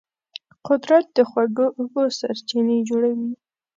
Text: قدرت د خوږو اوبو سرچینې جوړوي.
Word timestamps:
قدرت 0.67 1.05
د 1.17 1.19
خوږو 1.29 1.67
اوبو 1.79 2.03
سرچینې 2.19 2.77
جوړوي. 2.89 3.31